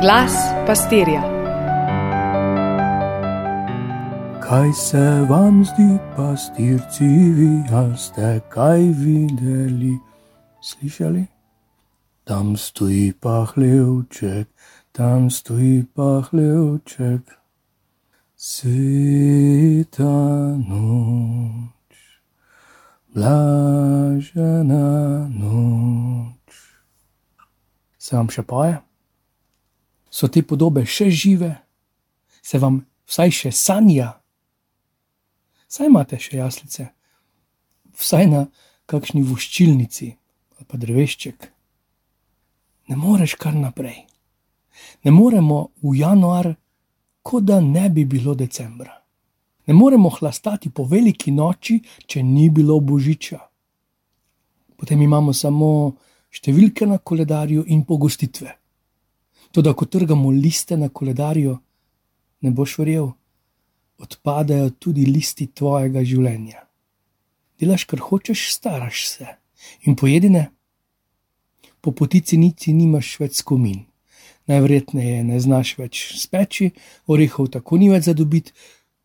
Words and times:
Glas 0.00 0.32
pastirja. 0.66 1.22
Kaj 4.40 4.72
se 4.72 5.26
vam 5.28 5.64
zdi, 5.64 5.98
pastirci, 6.16 7.04
vi 7.34 7.64
ste 7.96 8.40
kaj 8.48 8.78
videli, 8.78 9.98
slišali? 10.60 11.26
Tam 12.24 12.56
stoji 12.56 13.12
pahlevček, 13.20 14.48
tam 14.92 15.30
stoji 15.30 15.86
pahlevček. 15.94 17.22
Sveta 18.36 20.04
noč, 20.62 21.94
blažena 23.14 24.86
noč. 25.26 26.54
Se 27.98 28.16
vam 28.16 28.30
še 28.30 28.42
poje? 28.46 28.87
So 30.10 30.28
te 30.28 30.42
podobe 30.42 30.84
še 30.86 31.10
žive, 31.10 31.50
se 32.42 32.58
vam 32.58 32.80
vsaj 33.08 33.34
še 33.40 33.52
sanja? 33.52 34.12
Saj 35.68 35.90
imate 35.90 36.16
še 36.20 36.38
jaslice, 36.38 36.88
vsaj 37.98 38.26
na 38.30 38.46
kakšni 38.88 39.22
voščilnici 39.22 40.08
ali 40.58 40.66
pa 40.66 40.80
drevešček. 40.80 41.50
Ne 42.88 42.96
moreš 42.96 43.36
kar 43.36 43.54
naprej. 43.54 44.06
Ne 45.04 45.12
moremo 45.12 45.68
v 45.84 45.98
januar, 46.00 46.48
kot 47.22 47.44
da 47.44 47.60
ne 47.60 47.90
bi 47.92 48.06
bilo 48.08 48.34
decembra. 48.34 48.94
Ne 49.68 49.74
moremo 49.74 50.08
hlastati 50.08 50.70
po 50.70 50.86
veliki 50.88 51.30
noči, 51.30 51.76
če 52.06 52.22
ni 52.22 52.48
bilo 52.50 52.80
božiča. 52.80 53.38
Potem 54.78 55.02
imamo 55.04 55.34
samo 55.36 55.68
številke 56.32 56.86
na 56.88 56.98
koledarju 56.98 57.66
in 57.68 57.84
pogostitve. 57.84 58.54
Tudi, 59.52 59.72
ko 59.74 59.84
trgamo 59.84 60.30
liste 60.30 60.76
na 60.76 60.88
koledarju, 60.88 61.58
ne 62.40 62.50
boš 62.50 62.78
verjel, 62.78 63.10
odpadajo 63.98 64.70
tudi 64.78 65.06
listi 65.06 65.48
tvojega 65.54 66.04
življenja. 66.06 66.62
Delaš, 67.58 67.88
kar 67.90 68.02
hočeš, 68.04 68.48
staraš 68.54 69.06
se 69.08 69.26
in 69.82 69.96
pojedine. 69.96 70.50
Po 71.80 71.92
potici 71.94 72.36
niti 72.38 72.72
nimaš 72.74 73.16
več 73.20 73.38
skomin, 73.40 73.80
najverjetneje 74.50 75.22
ne 75.24 75.38
znaš 75.40 75.76
več 75.78 76.02
speči, 76.18 76.70
orehov 77.06 77.50
tako 77.54 77.78
ni 77.78 77.90
več 77.90 78.06
za 78.06 78.14
dobiti, 78.18 78.54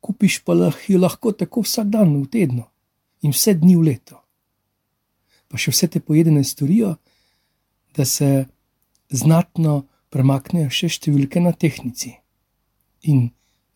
kupiš 0.03 0.41
pa 0.43 0.55
jih 0.57 0.99
lahko 0.99 1.31
tako 1.31 1.63
vsak 1.63 1.89
dan 1.89 2.15
v 2.17 2.27
tednu 2.27 2.65
in 3.23 3.31
vse 3.31 3.55
dni 3.55 3.77
v 3.77 3.87
leto. 3.87 4.19
Pa 5.47 5.57
še 5.57 5.71
vse 5.71 5.87
te 5.87 6.01
pojedene 6.01 6.43
storijo, 6.43 6.95
da 7.95 8.05
se 8.05 8.45
znatno 9.09 9.83
premaknejo 10.13 10.69
še 10.69 10.91
številke 10.93 11.41
na 11.41 11.55
tehnici. 11.57 12.13
In 13.09 13.31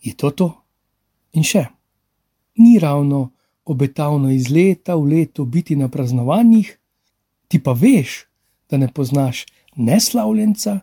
je 0.06 0.14
to 0.14 0.30
to? 0.30 0.50
In 1.34 1.44
še, 1.44 1.66
ni 2.62 2.78
ravno 2.80 3.32
obetavno 3.68 4.30
iz 4.32 4.52
leta 4.54 4.96
v 4.96 5.18
leto 5.18 5.46
biti 5.46 5.76
na 5.76 5.90
praznovanjih, 5.92 6.70
ti 7.50 7.58
pa 7.60 7.74
veš, 7.74 8.28
da 8.70 8.78
ne 8.78 8.88
poznaš 8.92 9.46
ne 9.76 9.98
slavljenca 10.00 10.80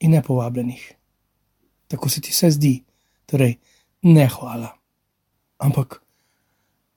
in 0.00 0.16
ne 0.16 0.22
povabljenih. 0.22 0.82
Tako 1.86 2.08
se 2.10 2.20
ti 2.20 2.32
vse 2.34 2.50
zdi, 2.56 2.74
torej 3.30 3.58
ne 4.06 4.26
hvala. 4.32 4.72
Ampak 5.62 6.00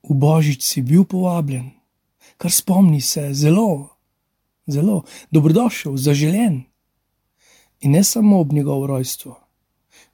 v 0.07 0.15
božič 0.17 0.65
si 0.65 0.81
bil 0.81 1.05
povabljen, 1.05 1.69
kar 2.41 2.51
spomni 2.51 3.01
se 3.01 3.29
zelo, 3.33 3.99
zelo 4.67 5.03
dobrodošel, 5.31 5.97
zaželen 5.97 6.68
in 7.81 7.91
ne 7.91 8.03
samo 8.03 8.39
ob 8.39 8.53
njegovo 8.53 8.87
rojstvo, 8.87 9.39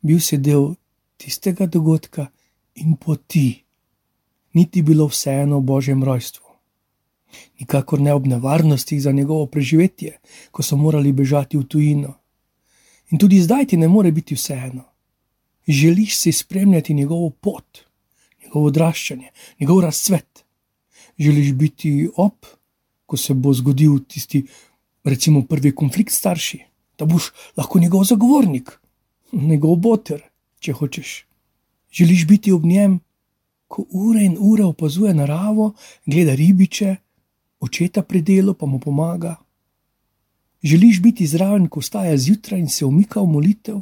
bil 0.01 0.19
si 0.19 0.37
del 0.37 0.73
tistega 1.17 1.65
dogodka 1.65 2.27
in 2.75 2.95
poti, 2.95 3.63
niti 4.53 4.81
bilo 4.81 5.07
vseeno 5.07 5.57
o 5.57 5.61
božjem 5.61 6.03
rojstvu. 6.03 6.45
Nikakor 7.59 7.99
ne 7.99 8.13
ob 8.13 8.27
nevarnostih 8.27 9.01
za 9.01 9.11
njegovo 9.11 9.45
preživetje, 9.45 10.19
ko 10.51 10.63
so 10.63 10.77
morali 10.77 11.11
bežati 11.11 11.57
v 11.57 11.63
tujino. 11.63 12.13
In 13.11 13.19
tudi 13.19 13.41
zdaj 13.41 13.65
ti 13.65 13.77
ne 13.77 13.87
more 13.87 14.11
biti 14.11 14.35
vseeno. 14.35 14.83
Želiš 15.67 16.17
si 16.17 16.31
spremljati 16.31 16.93
njegovo 16.93 17.29
pot, 17.29 17.79
njegovo 18.43 18.67
odraščanje, 18.67 19.31
njegov 19.59 19.81
razcvet. 19.81 20.45
Želiš 21.17 21.51
biti 21.53 22.09
op, 22.15 22.45
ko 23.05 23.17
se 23.17 23.33
bo 23.33 23.53
zgodil 23.53 23.99
tisti, 24.07 24.45
recimo, 25.03 25.45
prvi 25.45 25.75
konflikt 25.75 26.11
s 26.11 26.17
starši 26.17 26.63
da 26.97 27.05
boš 27.05 27.31
lahko 27.57 27.79
njegov 27.79 28.03
zagovornik, 28.03 28.71
njegov 29.31 29.75
boter, 29.75 30.21
če 30.59 30.73
hočeš. 30.73 31.25
Želiš 31.91 32.27
biti 32.27 32.51
ob 32.51 32.65
njem, 32.65 32.99
ko 33.67 33.85
ure 33.89 34.23
in 34.23 34.37
ure 34.39 34.63
opazuje 34.63 35.13
naravo, 35.13 35.73
gleda 36.05 36.35
ribiče, 36.35 36.95
očeta 37.59 38.03
pri 38.03 38.21
delu 38.21 38.53
pa 38.53 38.65
mu 38.65 38.79
pomaga. 38.79 39.35
Želiš 40.63 41.01
biti 41.01 41.27
zraven, 41.27 41.67
ko 41.69 41.79
vstaja 41.79 42.17
zjutraj 42.17 42.59
in 42.59 42.69
se 42.69 42.85
umika 42.85 43.21
v 43.21 43.29
molitev. 43.29 43.81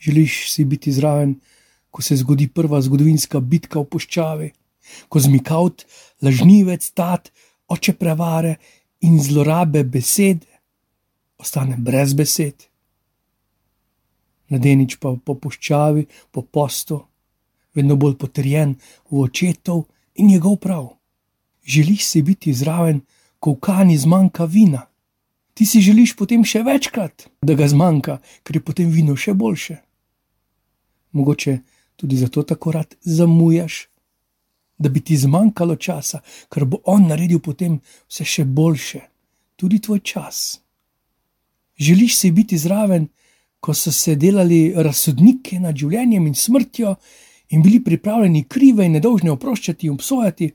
Želiš 0.00 0.52
si 0.52 0.64
biti 0.64 0.92
zraven, 0.92 1.38
ko 1.90 2.02
se 2.02 2.16
zgodi 2.16 2.48
prva 2.48 2.80
zgodovinska 2.80 3.40
bitka 3.40 3.80
v 3.80 3.88
puščavi, 3.90 4.50
ko 5.08 5.20
zmikaut, 5.20 5.84
lažnivec, 6.22 6.90
tat, 6.94 7.32
oče 7.68 7.94
prevare 7.98 8.56
in 9.00 9.18
zlorabe 9.22 9.84
besede 9.84 10.49
ostane 11.40 11.76
brez 11.78 12.14
besed. 12.14 12.66
Mladenič 14.50 14.98
pa 15.00 15.14
po 15.24 15.34
puščavi, 15.38 16.06
po 16.30 16.42
postu, 16.42 17.00
vedno 17.74 17.96
bolj 17.96 18.16
potrjen 18.18 18.74
v 19.10 19.24
očetov 19.24 19.86
in 20.14 20.30
njegov 20.32 20.58
prav. 20.62 20.88
Želiš 21.64 22.06
si 22.06 22.22
biti 22.22 22.54
zraven, 22.54 23.00
ko 23.38 23.54
v 23.54 23.60
kani 23.60 23.98
zmanjka 23.98 24.44
vina. 24.44 24.86
Ti 25.54 25.66
si 25.66 25.80
želiš 25.80 26.16
potem 26.16 26.44
še 26.44 26.62
večkrat, 26.64 27.28
da 27.42 27.54
ga 27.54 27.68
zmanjka, 27.68 28.18
ker 28.44 28.56
je 28.56 28.64
potem 28.64 28.90
vino 28.90 29.16
še 29.16 29.34
boljše. 29.34 29.76
Mogoče 31.12 31.58
tudi 31.96 32.16
zato 32.16 32.42
tako 32.42 32.72
rad 32.72 32.94
zamujaš, 33.00 33.86
da 34.78 34.88
bi 34.88 35.00
ti 35.04 35.16
zmanjkalo 35.16 35.76
časa, 35.76 36.22
ker 36.48 36.64
bo 36.64 36.80
on 36.84 37.10
naredil 37.10 37.42
potem 37.44 37.80
vse 38.08 38.24
še 38.24 38.44
boljše, 38.44 39.00
tudi 39.60 39.80
tvoj 39.84 40.00
čas. 40.00 40.60
Želiš 41.80 42.16
si 42.16 42.30
biti 42.30 42.58
zraven, 42.58 43.08
ko 43.60 43.74
so 43.74 43.92
se 43.92 44.14
delali 44.14 44.72
razsodniki 44.76 45.58
nad 45.58 45.76
življenjem 45.76 46.26
in 46.26 46.34
smrtjo 46.34 46.94
in 47.56 47.62
bili 47.62 47.78
pripravljeni 47.84 48.44
krive 48.48 48.84
in 48.84 48.92
nedolžne 48.92 49.30
oproščati 49.32 49.86
in 49.86 49.94
obsojati, 49.96 50.50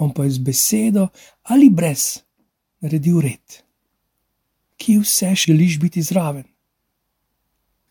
on 0.00 0.12
pa 0.14 0.24
je 0.24 0.30
z 0.30 0.44
besedo 0.46 1.08
ali 1.52 1.68
brez 1.70 2.22
naredil 2.80 3.20
red. 3.20 3.58
Kje 4.80 5.02
vse 5.02 5.34
želiš 5.34 5.78
biti 5.80 6.02
zraven? 6.02 6.44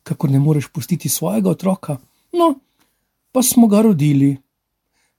Kako 0.04 0.28
ne 0.28 0.40
moreš 0.40 0.68
pustiti 0.74 1.10
svojega 1.10 1.50
otroka? 1.50 1.98
No, 2.34 2.56
pa 3.32 3.44
smo 3.44 3.68
ga 3.68 3.82
rodili. 3.82 4.36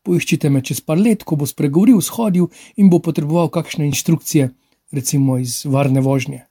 Poiščite 0.03 0.50
me 0.50 0.60
čez 0.60 0.80
par 0.80 0.98
let, 0.98 1.22
ko 1.22 1.38
bo 1.41 1.47
spregovoril, 1.47 2.03
shodil 2.03 2.50
in 2.76 2.91
bo 2.91 2.98
potreboval 2.98 3.48
kakšne 3.48 3.86
inštrukcije, 3.86 4.50
recimo 4.91 5.38
iz 5.38 5.62
varne 5.64 6.03
vožnje 6.04 6.42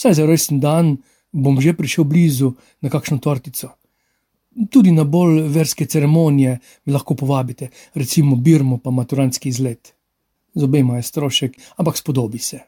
saj 0.00 0.14
za 0.14 0.26
rojsten 0.26 0.60
dan 0.60 0.96
bom 1.32 1.60
že 1.60 1.76
prišel 1.76 2.04
blizu 2.04 2.54
na 2.80 2.88
kakšno 2.88 3.18
tortico. 3.20 3.76
Tudi 4.70 4.90
na 4.90 5.04
bolj 5.04 5.46
verske 5.52 5.86
ceremonije 5.86 6.58
me 6.84 6.92
lahko 6.92 7.14
povabite, 7.14 7.70
recimo 7.94 8.36
Birmo 8.36 8.78
pa 8.78 8.90
maturantski 8.90 9.48
izlet. 9.48 9.94
Z 10.54 10.64
obema 10.64 10.96
je 10.96 11.02
strošek, 11.02 11.52
ampak 11.76 11.96
spodobi 11.96 12.38
se. 12.38 12.58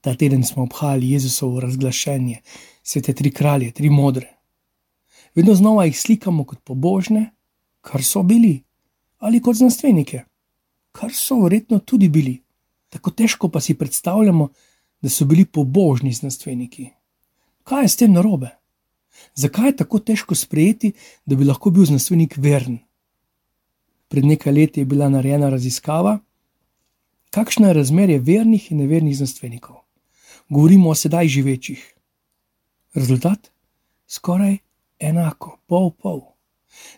Ta 0.00 0.14
teden 0.14 0.44
smo 0.44 0.62
obhajali 0.62 1.10
Jezusovo 1.10 1.60
razglašenje, 1.60 2.42
vse 2.84 3.00
te 3.00 3.14
tri 3.14 3.30
kralje, 3.30 3.70
tri 3.70 3.90
modre. 3.90 4.28
Vedno 5.34 5.54
znova 5.54 5.84
jih 5.84 5.96
slikamo 6.00 6.44
kot 6.44 6.60
pobožne, 6.64 7.30
kar 7.80 8.04
so 8.04 8.22
bili, 8.22 8.60
ali 9.18 9.40
kot 9.40 9.56
znanstvenike, 9.56 10.24
kar 10.92 11.12
so 11.14 11.40
verjetno 11.40 11.78
tudi 11.78 12.08
bili. 12.08 12.42
Tako 12.88 13.10
težko 13.10 13.48
pa 13.48 13.60
si 13.60 13.74
predstavljamo, 13.74 14.48
da 15.02 15.08
so 15.08 15.24
bili 15.24 15.44
pobožni 15.44 16.12
znanstveniki. 16.12 16.90
Kaj 17.64 17.84
je 17.84 17.88
s 17.88 17.96
tem 17.96 18.12
narobe? 18.12 18.50
Zakaj 19.34 19.68
je 19.68 19.76
tako 19.76 19.98
težko 19.98 20.34
sprejeti, 20.34 20.92
da 21.26 21.36
bi 21.36 21.44
lahko 21.44 21.70
bil 21.70 21.84
znanstvenik 21.84 22.36
veren? 22.36 22.78
Pred 24.08 24.24
nekaj 24.24 24.52
leti 24.52 24.80
je 24.80 24.84
bila 24.84 25.08
narejena 25.08 25.48
raziskava, 25.50 26.18
kakšno 27.30 27.68
je 27.68 27.74
razmerje 27.74 28.18
vernih 28.18 28.70
in 28.72 28.78
nevernih 28.78 29.16
znanstvenikov. 29.16 29.76
Govorimo 30.48 30.90
o 30.90 30.94
sedaj 30.94 31.28
živečih. 31.28 31.94
Rezultat? 32.94 33.50
Skoraj 34.06 34.56
enako, 34.98 35.58
pol 35.66 35.90
pol. 35.90 36.20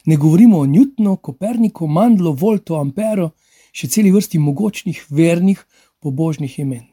Ne 0.04 0.16
govorimo 0.16 0.58
o 0.58 0.66
Newtonu, 0.66 1.16
Koperniku, 1.16 1.86
Mandlu, 1.86 2.32
Voltu, 2.32 2.76
Amperu, 2.76 3.30
še 3.72 3.88
celi 3.88 4.12
vrsti 4.12 4.38
mogočnih, 4.38 5.04
vernih, 5.08 5.64
pobožnih 6.00 6.58
imen. 6.58 6.86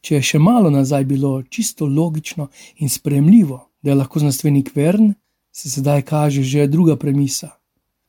Če 0.00 0.18
je 0.18 0.22
še 0.22 0.38
malo 0.38 0.70
nazaj 0.70 1.04
bilo 1.04 1.42
čisto 1.42 1.86
logično 1.86 2.48
in 2.78 2.88
sprejemljivo, 2.88 3.58
da 3.82 3.90
je 3.90 3.96
lahko 3.98 4.22
znanstvenik 4.22 4.70
vern, 4.76 5.12
se 5.52 5.70
sedaj 5.70 6.02
kaže 6.02 6.42
že 6.42 6.66
druga 6.66 6.96
premisa. 6.96 7.50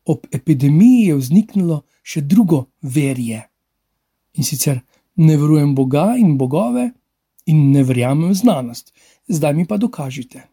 Ob 0.05 0.25
epidemiji 0.31 1.09
je 1.09 1.15
vzniknilo 1.15 1.81
še 2.03 2.21
drugo 2.21 2.65
verje. 2.81 3.41
In 4.33 4.43
sicer 4.43 4.81
ne 5.15 5.37
verujem 5.37 5.75
Boga 5.75 6.15
in 6.17 6.37
bogove, 6.37 6.91
in 7.45 7.71
ne 7.71 7.83
verjamem 7.83 8.29
v 8.29 8.37
znanost, 8.37 8.93
zdaj 9.27 9.53
mi 9.53 9.65
pa 9.65 9.77
dokažite. 9.77 10.45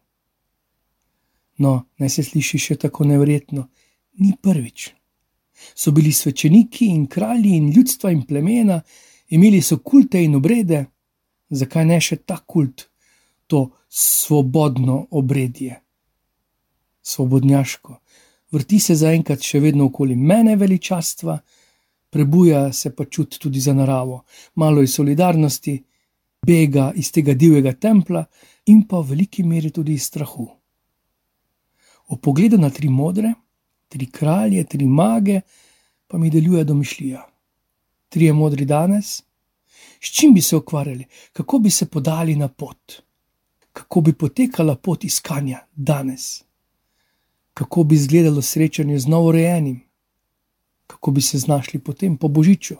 No, 1.57 1.87
naj 1.97 2.09
se 2.09 2.23
sliši 2.23 2.59
še 2.59 2.75
tako 2.81 3.05
nevrjetno, 3.05 3.67
ni 4.21 4.33
prvič. 4.41 4.91
So 5.73 5.91
bili 5.91 6.11
svečeniki 6.13 6.89
in 6.93 7.07
kralji 7.07 7.55
in 7.57 7.71
ljudstva 7.73 8.11
in 8.13 8.23
plemena, 8.25 8.81
imeli 9.33 9.61
so 9.61 9.79
kulte 9.81 10.21
in 10.23 10.35
obrede, 10.37 10.85
zakaj 11.49 11.85
ne 11.85 11.99
še 12.01 12.17
ta 12.25 12.37
kult, 12.45 12.87
to 13.47 13.69
svobodno 13.89 15.07
obredje, 15.11 15.81
svobodnjaško. 17.01 17.99
Vrti 18.51 18.79
se 18.79 18.95
zaenkrat 18.95 19.43
še 19.43 19.59
vedno 19.59 19.87
okoli 19.87 20.15
mene 20.15 20.55
veličastva, 20.55 21.37
prebuja 22.09 22.71
se 22.73 22.93
pa 22.95 23.05
čut 23.05 23.37
tudi 23.39 23.59
za 23.59 23.73
naravo, 23.73 24.23
malo 24.55 24.83
iz 24.83 24.95
solidarnosti, 24.95 25.77
bega 26.47 26.91
iz 26.95 27.11
tega 27.11 27.33
divjega 27.33 27.73
templa 27.73 28.23
in 28.71 28.85
pa 28.87 28.99
v 28.99 29.11
veliki 29.11 29.43
meri 29.43 29.71
tudi 29.71 29.93
iz 29.93 30.07
strahu. 30.07 30.47
O 32.07 32.15
pogledu 32.15 32.57
na 32.57 32.69
tri 32.69 32.89
modre, 32.89 33.33
tri 33.91 34.07
kralje, 34.11 34.63
tri 34.63 34.87
mage, 34.87 35.41
pa 36.07 36.17
mi 36.17 36.29
deluje 36.29 36.63
domišljija. 36.63 37.25
Trije 38.09 38.33
modri 38.33 38.65
danes, 38.65 39.23
s 40.01 40.11
čim 40.19 40.33
bi 40.33 40.41
se 40.41 40.55
ukvarjali, 40.55 41.05
kako 41.33 41.59
bi 41.59 41.69
se 41.69 41.85
podali 41.85 42.35
na 42.35 42.47
pot, 42.47 42.93
kako 43.73 44.01
bi 44.01 44.13
potekala 44.13 44.75
pot 44.75 45.03
iskanja 45.03 45.59
danes, 45.75 46.43
kako 47.53 47.83
bi 47.83 47.95
izgledalo 47.95 48.41
srečanje 48.41 48.99
z 48.99 49.07
novorojenim, 49.07 49.81
kako 50.87 51.11
bi 51.11 51.21
se 51.21 51.37
znašli 51.37 51.79
potem 51.79 52.17
po 52.17 52.27
božiču, 52.27 52.75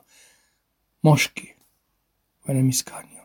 moški 1.01 1.47
v 2.45 2.51
enem 2.51 2.69
iskanju. 2.69 3.21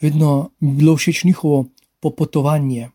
Vedno 0.00 0.50
mi 0.60 0.70
je 0.70 0.74
bilo 0.74 0.96
všeč 0.96 1.24
njihovo 1.24 1.66
popotovanje, 2.00 2.90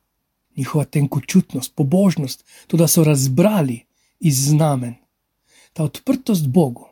njihova 0.57 0.85
tenkočutnost, 0.85 1.75
pobožnost, 1.75 2.45
to, 2.67 2.77
da 2.77 2.87
so 2.87 3.03
razbrali 3.03 3.85
iz 4.19 4.47
znamen, 4.47 4.95
ta 5.73 5.83
odprtost 5.83 6.47
Bogu. 6.47 6.87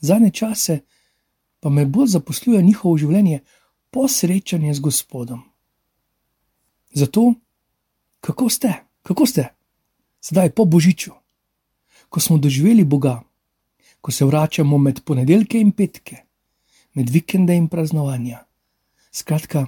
Zadnje 0.00 0.30
čase 0.30 0.78
pa 1.64 1.72
me 1.72 1.86
bolj 1.88 2.12
zaposluje 2.18 2.60
njihovo 2.62 2.98
življenje 3.00 3.40
po 3.88 4.04
srečanju 4.08 4.74
z 4.74 4.84
Gospodom. 4.84 5.40
Zato, 6.92 7.32
kako 8.20 8.48
ste, 8.52 8.74
kako 9.02 9.26
ste, 9.26 9.48
zdaj 10.20 10.52
po 10.52 10.68
božiču 10.68 11.24
ko 12.14 12.20
smo 12.20 12.38
doživeli 12.38 12.84
Boga, 12.84 13.22
ko 14.00 14.12
se 14.12 14.24
vračamo 14.24 14.78
med 14.78 15.00
ponedeljke 15.04 15.58
in 15.58 15.72
petke, 15.72 16.16
med 16.94 17.10
vikende 17.10 17.56
in 17.58 17.66
praznovanja. 17.68 18.44
Skratka, 19.10 19.66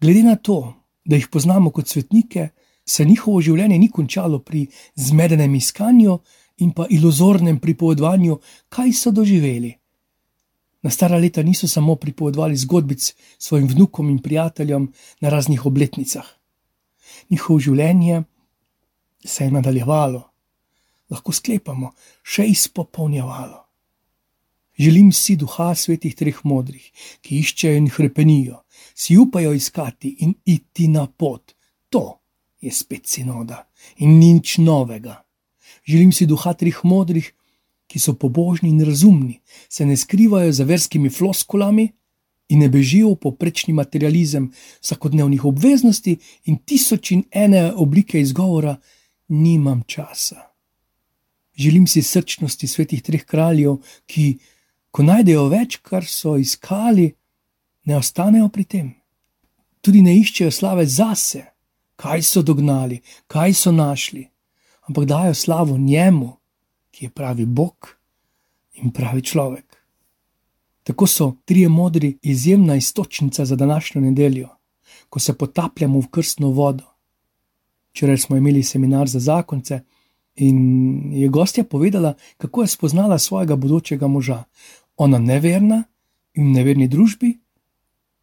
glede 0.00 0.22
na 0.22 0.34
to, 0.36 0.74
da 1.04 1.16
jih 1.16 1.30
poznamo 1.32 1.70
kot 1.70 1.88
svetnike, 1.88 2.48
se 2.84 3.04
njihovo 3.08 3.40
življenje 3.40 3.78
ni 3.78 3.88
končalo 3.88 4.42
pri 4.44 4.66
zmedenem 5.00 5.54
iskanju 5.54 6.18
in 6.60 6.74
pa 6.76 6.84
iluzornem 6.90 7.56
pripovedovanju, 7.58 8.36
kaj 8.68 8.92
so 8.92 9.10
doživeli. 9.16 9.72
Na 10.86 10.92
stara 10.94 11.18
leta 11.18 11.42
niso 11.42 11.66
samo 11.68 11.96
pripovedovali 11.98 12.56
zgodbic 12.56 13.08
svojim 13.38 13.66
vnukom 13.66 14.10
in 14.10 14.22
prijateljem 14.22 14.86
na 15.20 15.28
raznih 15.28 15.66
obletnicah. 15.66 16.28
Njihovo 17.30 17.58
življenje 17.60 18.22
se 19.24 19.44
je 19.44 19.50
nadaljevalo 19.50 20.22
lahko 21.10 21.32
sklepamo, 21.32 21.92
še 22.22 22.46
izpopolnjevalo. 22.50 23.62
Želim 24.78 25.12
si 25.12 25.36
duha 25.40 25.70
svetih 25.74 26.14
treh 26.14 26.42
modrih, 26.44 26.84
ki 27.24 27.40
iščejo 27.40 27.78
in 27.80 27.88
hrepenijo, 27.90 28.60
si 28.94 29.16
upajo 29.16 29.54
iskati 29.56 30.12
in 30.26 30.34
iti 30.44 30.88
na 30.92 31.06
pot. 31.06 31.54
To 31.90 32.18
je 32.60 32.72
spet 32.72 33.06
sinoda 33.08 33.62
in 34.04 34.18
nič 34.20 34.58
novega. 34.58 35.22
Želim 35.86 36.12
si 36.12 36.26
duha 36.26 36.52
treh 36.54 36.82
modrih, 36.84 37.30
ki 37.86 37.98
so 37.98 38.14
pobožni 38.14 38.68
in 38.68 38.80
razumni, 38.84 39.40
se 39.68 39.86
ne 39.86 39.96
skrivajo 39.96 40.52
za 40.52 40.64
verskimi 40.64 41.10
floskulami 41.10 41.92
in 42.48 42.58
ne 42.58 42.68
bežijo 42.68 43.14
v 43.14 43.20
poprečni 43.20 43.74
materializem 43.74 44.50
vsakodnevnih 44.80 45.44
obveznosti 45.44 46.18
in 46.44 46.58
tisoč 46.58 47.10
in 47.10 47.24
ene 47.30 47.72
oblike 47.72 48.20
izgovora: 48.20 48.76
nimam 49.28 49.82
časa. 49.86 50.52
Želim 51.56 51.86
si 51.86 52.02
srčnosti 52.02 52.66
svetih 52.66 53.02
treh 53.02 53.24
kraljev, 53.24 53.78
ki, 54.06 54.38
ko 54.90 55.02
najdejo 55.02 55.48
več, 55.48 55.78
kar 55.82 56.04
so 56.04 56.36
iskali, 56.36 57.14
ne 57.84 57.96
ostanejo 57.96 58.48
pri 58.48 58.64
tem. 58.64 58.94
Tudi 59.80 60.02
ne 60.02 60.18
iščejo 60.18 60.50
slave 60.52 60.84
zase, 60.86 61.46
kaj 61.96 62.22
so 62.22 62.42
dognali, 62.42 63.00
kaj 63.26 63.54
so 63.54 63.72
našli, 63.72 64.26
ampak 64.88 65.06
dajo 65.08 65.34
slavo 65.34 65.78
njemu, 65.78 66.35
ki 66.96 67.04
je 67.04 67.10
pravi 67.10 67.44
Bog 67.46 67.88
in 68.80 68.90
pravi 68.90 69.22
človek. 69.22 69.76
Tako 70.82 71.06
so 71.06 71.34
trije 71.44 71.68
modri 71.68 72.18
izjemna 72.22 72.76
istočnica 72.76 73.44
za 73.44 73.56
današnjo 73.56 74.00
nedeljo, 74.00 74.48
ko 75.08 75.20
se 75.20 75.38
potapljamo 75.38 76.00
v 76.00 76.08
krstno 76.10 76.48
vodo. 76.50 76.84
Včeraj 77.90 78.18
smo 78.18 78.36
imeli 78.36 78.62
seminar 78.62 79.08
za 79.08 79.20
zakonce. 79.20 79.80
In 80.36 81.12
je 81.12 81.28
gostja 81.28 81.64
povedala, 81.64 82.14
kako 82.36 82.62
je 82.62 82.68
spoznala 82.68 83.18
svojega 83.18 83.56
bodočega 83.56 84.06
moža. 84.06 84.44
Ona 84.96 85.18
neverna 85.18 85.82
in 86.34 86.48
v 86.48 86.52
neverni 86.52 86.88
družbi, 86.88 87.38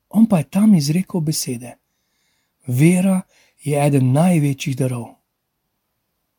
on 0.09 0.25
pa 0.25 0.37
je 0.37 0.49
tam 0.49 0.75
izrekel 0.75 1.21
besede: 1.21 1.77
Vera 2.67 3.21
je 3.63 3.85
eden 3.85 4.11
največjih 4.11 4.77
darov. 4.77 5.05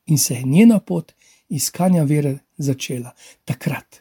In 0.07 0.19
se 0.19 0.35
je 0.35 0.43
njena 0.43 0.79
pot 0.79 1.13
iskanja 1.49 2.03
vere 2.03 2.39
začela 2.57 3.15
takrat. 3.45 4.01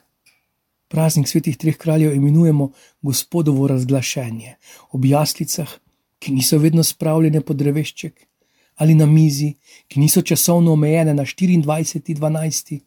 Praznik 0.87 1.27
svetih 1.27 1.57
treh 1.57 1.77
kraljev 1.77 2.13
imenujemo 2.15 2.71
Gospodovo 3.01 3.67
razglašenje 3.67 4.55
ob 4.91 5.05
jaslicah, 5.05 5.69
ki 6.19 6.31
niso 6.31 6.57
vedno 6.57 6.83
spravljene 6.83 7.41
pod 7.41 7.57
drevešček 7.57 8.27
ali 8.75 8.95
na 8.95 9.05
mizi, 9.05 9.53
ki 9.87 9.99
niso 9.99 10.21
časovno 10.21 10.73
omejene 10.73 11.13
na 11.13 11.23
24.12., 11.23 12.79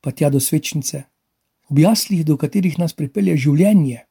pa 0.00 0.12
tja 0.12 0.30
do 0.30 0.40
svečnice. 0.40 1.02
V 1.70 1.80
jaslih, 1.80 2.24
do 2.24 2.36
katerih 2.36 2.78
nas 2.78 2.92
pripelje 2.92 3.36
življenje, 3.36 4.04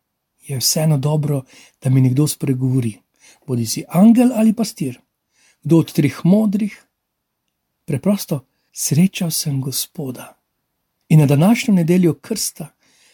je 0.48 0.58
vseeno 0.58 0.98
dobro, 0.98 1.44
da 1.82 1.90
mi 1.90 2.02
nekdo 2.02 2.28
spregovori, 2.28 2.96
bodi 3.48 3.66
si 3.66 3.84
angel 3.90 4.32
ali 4.34 4.54
pastir, 4.54 5.00
kdo 5.64 5.84
od 5.84 5.94
treh 5.94 6.22
modrih. 6.26 6.74
Preprosto 7.86 8.46
srečal 8.72 9.32
sem 9.32 9.62
Gospoda. 9.62 10.38
In 11.10 11.20
na 11.20 11.26
današnjo 11.26 11.74
nedeljo 11.74 12.14
krsta 12.14 12.68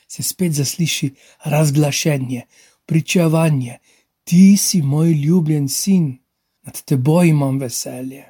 se 0.08 0.24
spet 0.24 0.52
zasliši 0.52 1.14
razglašenje, 1.44 2.42
pričevanje: 2.86 3.78
Ti 4.24 4.58
si 4.58 4.82
moj 4.82 5.12
ljubljen 5.12 5.70
sin 5.70 6.18
nad 6.62 6.82
teboj 6.82 7.28
imam 7.28 7.60
veselje. 7.60 8.26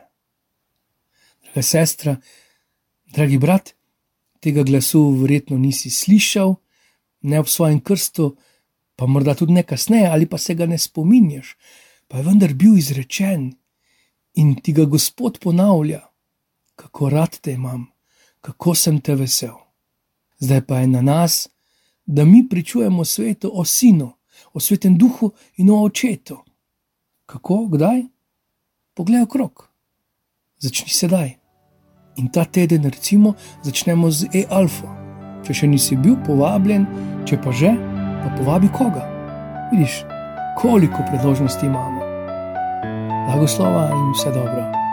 Draga 1.41 1.61
sestra, 1.61 2.17
dragi 3.05 3.37
brat, 3.37 3.73
tega 4.39 4.63
glasu 4.63 5.09
verjetno 5.09 5.57
nisi 5.57 5.89
slišal, 5.89 6.55
ne 7.21 7.39
ob 7.39 7.47
svojem 7.47 7.79
krstu, 7.79 8.35
pa 8.95 9.05
morda 9.05 9.35
tudi 9.35 9.53
ne 9.53 9.63
kasneje, 9.63 10.07
ali 10.07 10.27
pa 10.29 10.37
se 10.37 10.55
ga 10.55 10.65
ne 10.65 10.77
spominješ, 10.77 11.55
pa 12.07 12.17
je 12.17 12.23
vendar 12.23 12.53
bil 12.53 12.77
izrečen 12.77 13.53
in 14.33 14.55
ti 14.61 14.73
ga 14.73 14.85
Gospod 14.85 15.39
ponavlja, 15.39 16.01
kako 16.75 17.09
rad 17.09 17.39
te 17.39 17.51
imam, 17.51 17.85
kako 18.41 18.75
sem 18.75 19.01
te 19.01 19.15
vesel. 19.15 19.55
Zdaj 20.39 20.65
pa 20.65 20.79
je 20.79 20.87
na 20.87 21.01
nas, 21.01 21.47
da 22.05 22.25
mi 22.25 22.49
pričujemo 22.49 23.05
svetu 23.05 23.51
o 23.53 23.65
sinu, 23.65 24.11
o 24.53 24.59
svetem 24.59 24.97
duhu 24.97 25.31
in 25.57 25.69
o 25.69 25.83
očetu. 25.83 26.37
Kako, 27.25 27.65
kdaj? 27.67 28.03
Poglej 28.93 29.23
okrog, 29.23 29.69
začni 30.57 30.89
sedaj. 30.89 31.33
In 32.15 32.31
ta 32.31 32.45
teden, 32.45 32.83
recimo, 32.83 33.33
začnemo 33.63 34.11
z 34.11 34.29
E-Alfa. 34.33 34.93
Če 35.43 35.53
še 35.53 35.67
nisi 35.67 35.97
bil 35.99 36.15
povabljen, 36.25 36.87
če 37.27 37.41
pa 37.43 37.51
že, 37.51 37.73
pa 38.23 38.31
povabi 38.37 38.71
koga. 38.71 39.03
Vidiš, 39.73 40.05
koliko 40.61 41.03
predložnosti 41.11 41.65
imamo. 41.65 42.01
Blagoslova 43.27 43.89
in 43.91 44.09
vse 44.15 44.31
dobro. 44.31 44.84